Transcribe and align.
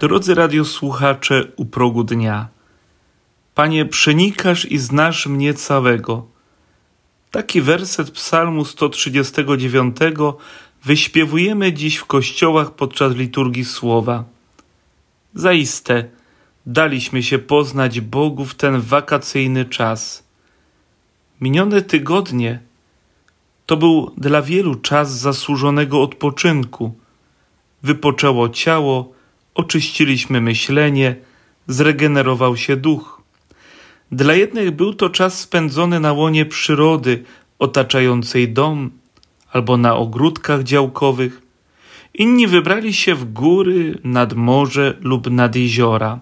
Drodzy 0.00 0.34
radiosłuchacze 0.34 1.44
u 1.56 1.64
progu 1.66 2.04
dnia, 2.04 2.48
Panie, 3.54 3.86
przenikasz 3.86 4.64
i 4.64 4.78
znasz 4.78 5.26
mnie 5.26 5.54
całego. 5.54 6.26
Taki 7.30 7.60
werset 7.62 8.10
Psalmu 8.10 8.64
139 8.64 9.96
wyśpiewujemy 10.84 11.72
dziś 11.72 11.96
w 11.96 12.04
kościołach 12.04 12.70
podczas 12.70 13.14
liturgii 13.14 13.64
słowa. 13.64 14.24
Zaiste, 15.34 16.04
daliśmy 16.66 17.22
się 17.22 17.38
poznać 17.38 18.00
Bogu 18.00 18.44
w 18.44 18.54
ten 18.54 18.80
wakacyjny 18.80 19.64
czas. 19.64 20.24
Minione 21.40 21.82
tygodnie 21.82 22.60
to 23.66 23.76
był 23.76 24.12
dla 24.16 24.42
wielu 24.42 24.74
czas 24.74 25.18
zasłużonego 25.18 26.02
odpoczynku. 26.02 26.94
Wypoczęło 27.82 28.48
ciało, 28.48 29.17
oczyściliśmy 29.58 30.40
myślenie, 30.40 31.16
zregenerował 31.66 32.56
się 32.56 32.76
duch. 32.76 33.22
Dla 34.12 34.34
jednych 34.34 34.70
był 34.70 34.94
to 34.94 35.10
czas 35.10 35.40
spędzony 35.40 36.00
na 36.00 36.12
łonie 36.12 36.46
przyrody 36.46 37.24
otaczającej 37.58 38.52
dom 38.52 38.90
albo 39.52 39.76
na 39.76 39.96
ogródkach 39.96 40.62
działkowych. 40.62 41.42
Inni 42.14 42.46
wybrali 42.46 42.94
się 42.94 43.14
w 43.14 43.32
góry, 43.32 43.98
nad 44.04 44.32
morze 44.32 44.94
lub 45.00 45.30
nad 45.30 45.56
jeziora. 45.56 46.20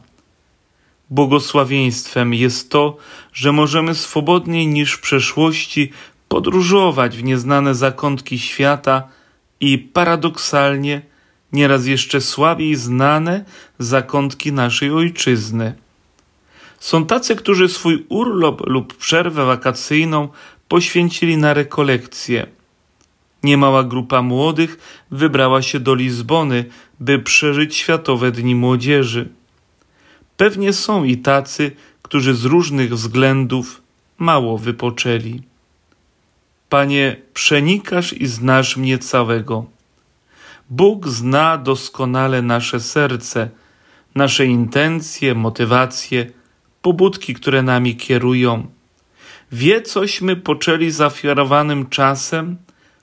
Błogosławieństwem 1.11 2.35
jest 2.35 2.71
to, 2.71 2.97
że 3.33 3.53
możemy 3.53 3.95
swobodniej 3.95 4.67
niż 4.67 4.93
w 4.93 5.01
przeszłości 5.01 5.91
podróżować 6.29 7.17
w 7.17 7.25
nieznane 7.25 7.75
zakątki 7.75 8.39
świata 8.39 9.09
i 9.61 9.79
paradoksalnie 9.79 11.03
nieraz 11.57 11.87
jeszcze 11.87 12.21
słabiej 12.21 12.75
znane 12.77 13.45
zakątki 13.79 14.53
naszej 14.53 14.91
ojczyzny. 14.91 15.75
Są 16.81 17.07
tacy, 17.07 17.37
którzy 17.37 17.69
swój 17.69 18.07
urlop 18.09 18.67
lub 18.67 18.97
przerwę 18.97 19.45
wakacyjną 19.45 20.29
poświęcili 20.69 21.37
na 21.37 21.55
rekolekcje. 21.55 22.47
Niemała 23.43 23.85
grupa 23.85 24.23
młodych 24.23 24.79
wybrała 25.11 25.63
się 25.63 25.81
do 25.81 25.95
Lizbony, 25.95 26.65
by 27.01 27.19
przeżyć 27.19 27.77
Światowe 27.77 28.33
Dni 28.33 28.55
Młodzieży. 28.55 29.29
Pewnie 30.37 30.73
są 30.73 31.05
i 31.05 31.17
tacy, 31.17 31.71
którzy 32.03 32.35
z 32.35 32.45
różnych 32.45 32.95
względów 32.95 33.83
mało 34.19 34.59
wypoczęli. 34.59 35.43
Panie, 36.69 37.17
przenikasz 37.35 38.13
i 38.13 38.27
znasz 38.27 38.77
mnie 38.77 38.99
całego. 38.99 39.76
Bóg 40.71 41.09
zna 41.09 41.59
doskonale 41.59 42.43
nasze 42.43 42.81
serce, 42.81 43.51
nasze 44.15 44.47
intencje, 44.47 45.35
motywacje, 45.35 46.31
pobudki, 46.83 47.35
które 47.35 47.63
nami 47.63 47.97
kierują. 47.97 48.67
Wie, 49.53 49.83
cośmy 49.83 50.37
poczęli 50.37 50.91
zaofiarowanym 50.91 51.89
czasem, 51.89 52.57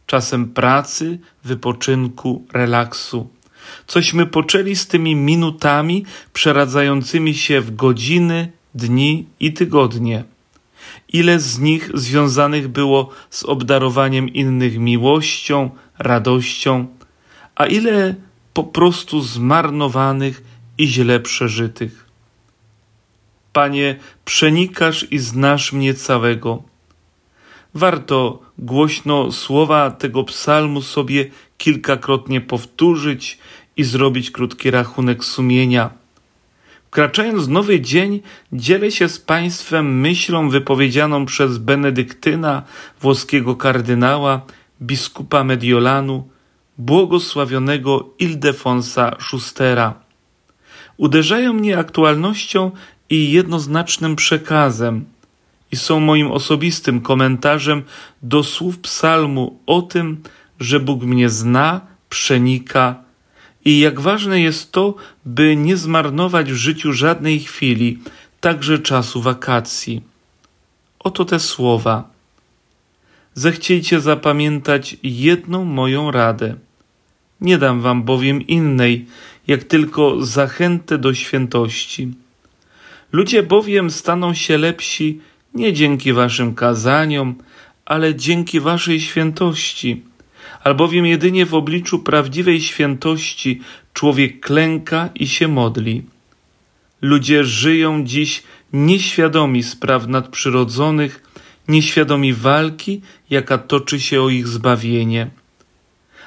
czasem 0.06 0.50
pracy, 0.50 1.20
wypoczynku, 1.44 2.46
relaksu. 2.54 3.30
Cośmy 3.88 4.26
poczęli 4.26 4.76
z 4.76 4.88
tymi 4.88 5.16
minutami 5.16 6.06
przeradzającymi 6.34 7.34
się 7.34 7.62
w 7.62 7.76
godziny, 7.76 8.52
dni 8.76 9.26
i 9.40 9.54
tygodnie. 9.54 10.24
Ile 11.10 11.40
z 11.40 11.60
nich 11.60 11.92
związanych 11.94 12.68
było 12.68 13.10
z 13.30 13.44
obdarowaniem 13.44 14.30
innych 14.30 14.78
miłością, 14.80 15.70
radością, 16.00 16.88
a 17.56 17.66
ile 17.66 18.16
po 18.54 18.64
prostu 18.64 19.22
zmarnowanych 19.22 20.44
i 20.78 20.88
źle 20.88 21.20
przeżytych. 21.20 22.06
Panie, 23.54 24.00
przenikasz 24.26 25.08
i 25.12 25.20
znasz 25.20 25.74
mnie 25.74 25.94
całego. 25.94 26.64
Warto 27.74 28.40
głośno 28.58 29.32
słowa 29.32 29.92
tego 29.92 30.24
psalmu 30.24 30.82
sobie 30.82 31.30
kilkakrotnie 31.58 32.42
powtórzyć 32.42 33.38
i 33.78 33.84
zrobić 33.84 34.32
krótki 34.32 34.72
rachunek 34.72 35.26
sumienia. 35.26 35.90
Wkraczając 36.88 37.46
w 37.46 37.50
nowy 37.50 37.82
dzień, 37.82 38.22
dzielę 38.54 38.92
się 38.92 39.10
z 39.10 39.20
Państwem 39.20 40.00
myślą 40.00 40.50
wypowiedzianą 40.50 41.26
przez 41.26 41.58
Benedyktyna, 41.58 42.64
włoskiego 43.02 43.56
kardynała, 43.56 44.42
biskupa 44.82 45.44
Mediolanu, 45.44 46.28
błogosławionego 46.78 48.10
Ildefonsa 48.20 49.16
Schustera. 49.20 49.94
Uderzają 50.98 51.54
mnie 51.54 51.78
aktualnością 51.78 52.72
i 53.10 53.32
jednoznacznym 53.32 54.16
przekazem 54.16 55.06
i 55.72 55.76
są 55.76 56.00
moim 56.00 56.32
osobistym 56.32 57.02
komentarzem 57.02 57.84
do 58.22 58.44
słów 58.44 58.80
psalmu 58.80 59.60
o 59.66 59.82
tym, 59.82 60.24
że 60.60 60.80
Bóg 60.80 61.04
mnie 61.04 61.30
zna, 61.30 61.82
przenika 62.10 63.04
i 63.66 63.80
jak 63.80 64.00
ważne 64.02 64.42
jest 64.42 64.72
to, 64.72 64.96
by 65.26 65.56
nie 65.56 65.78
zmarnować 65.78 66.52
w 66.52 66.56
życiu 66.56 66.94
żadnej 66.94 67.40
chwili, 67.40 68.00
także 68.42 68.80
czasu 68.80 69.22
wakacji. 69.22 70.02
Oto 71.00 71.26
te 71.26 71.40
słowa. 71.40 72.13
Zechciejcie 73.36 74.00
zapamiętać 74.00 74.98
jedną 75.04 75.66
moją 75.66 76.12
radę. 76.12 76.56
Nie 77.42 77.58
dam 77.58 77.82
wam 77.82 78.04
bowiem 78.04 78.48
innej, 78.48 79.06
jak 79.48 79.64
tylko 79.64 80.26
zachętę 80.26 80.98
do 80.98 81.14
świętości. 81.14 82.14
Ludzie 83.12 83.44
bowiem 83.44 83.92
staną 83.92 84.34
się 84.34 84.58
lepsi 84.58 85.20
nie 85.54 85.74
dzięki 85.74 86.14
waszym 86.14 86.56
kazaniom, 86.56 87.36
ale 87.86 88.16
dzięki 88.16 88.60
waszej 88.60 89.02
świętości. 89.02 90.04
Albowiem 90.64 91.06
jedynie 91.06 91.46
w 91.46 91.54
obliczu 91.54 92.00
prawdziwej 92.00 92.62
świętości 92.62 93.62
człowiek 93.94 94.40
klęka 94.40 95.10
i 95.16 95.28
się 95.28 95.48
modli. 95.48 96.04
Ludzie 97.02 97.44
żyją 97.44 98.04
dziś 98.06 98.44
nieświadomi 98.74 99.64
spraw 99.64 100.08
nadprzyrodzonych, 100.08 101.23
nieświadomi 101.68 102.34
walki, 102.34 103.02
jaka 103.30 103.58
toczy 103.58 104.00
się 104.00 104.22
o 104.22 104.30
ich 104.30 104.48
zbawienie. 104.48 105.30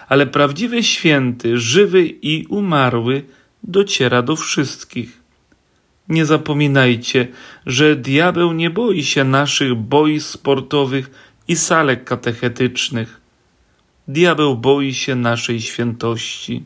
Ale 0.09 0.27
prawdziwy 0.27 0.83
święty, 0.83 1.59
żywy 1.59 2.07
i 2.07 2.47
umarły 2.47 3.23
dociera 3.63 4.23
do 4.23 4.37
wszystkich. 4.37 5.21
Nie 6.09 6.27
zapominajcie, 6.27 7.29
że 7.67 7.97
diabeł 7.97 8.53
nie 8.53 8.71
boi 8.71 9.05
się 9.05 9.25
naszych 9.25 9.75
boisk 9.75 10.29
sportowych 10.29 11.11
i 11.49 11.57
salek 11.57 12.05
katechetycznych. 12.05 13.21
Diabeł 14.09 14.57
boi 14.57 14.95
się 14.95 15.15
naszej 15.15 15.61
świętości. 15.61 16.63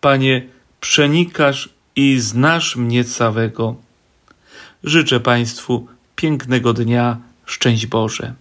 Panie, 0.00 0.46
przenikasz 0.80 1.68
i 1.96 2.20
znasz 2.20 2.76
mnie 2.76 3.04
całego. 3.04 3.76
Życzę 4.84 5.20
Państwu 5.20 5.88
pięknego 6.16 6.72
dnia, 6.72 7.16
szczęść 7.44 7.86
Boże. 7.86 8.34